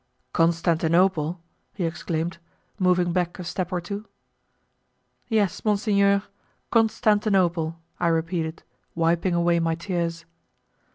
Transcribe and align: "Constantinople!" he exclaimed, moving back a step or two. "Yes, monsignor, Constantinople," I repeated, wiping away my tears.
"Constantinople!" 0.33 1.39
he 1.75 1.83
exclaimed, 1.85 2.39
moving 2.79 3.13
back 3.13 3.37
a 3.37 3.43
step 3.43 3.71
or 3.71 3.79
two. 3.79 4.07
"Yes, 5.27 5.63
monsignor, 5.63 6.23
Constantinople," 6.71 7.77
I 7.99 8.07
repeated, 8.07 8.63
wiping 8.95 9.35
away 9.35 9.59
my 9.59 9.75
tears. 9.75 10.25